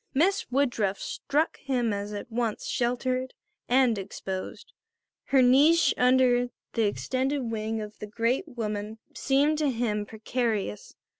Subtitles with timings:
[0.15, 3.35] Miss Woodruff struck him as at once sheltered
[3.69, 4.73] and exposed.
[5.25, 10.95] Her niche under the extended wing of the great woman seemed to him precarious.